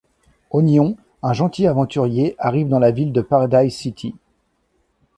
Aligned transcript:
Onion, 0.49 0.95
un 1.21 1.33
gentil 1.33 1.67
aventurier 1.67 2.33
arrive 2.39 2.69
dans 2.69 2.79
la 2.79 2.89
ville 2.89 3.11
de 3.13 3.21
Paradise 3.21 3.75
City. 3.75 4.15